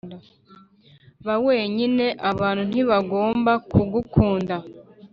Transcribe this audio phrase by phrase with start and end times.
[1.25, 2.05] ba wenyine.
[2.31, 4.55] abantu ntibagomba kugukunda,